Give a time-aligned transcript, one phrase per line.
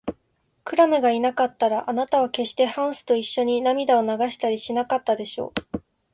[0.63, 5.79] クラムがいなかったら、あなたはけっしてハンスといっしょに涙を流したりしなかったでしょう。